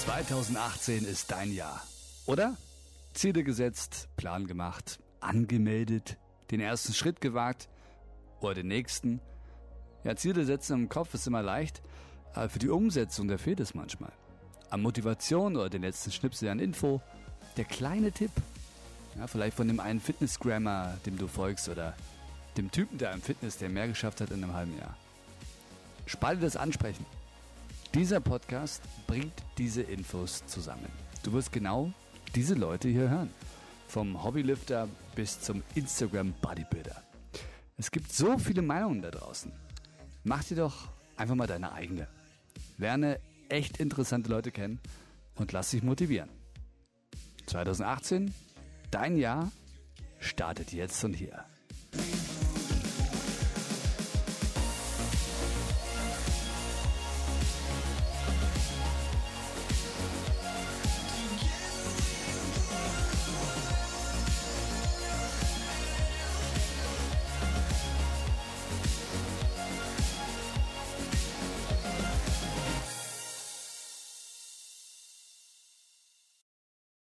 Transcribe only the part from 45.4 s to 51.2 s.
lass dich motivieren. 2018, dein Jahr startet jetzt und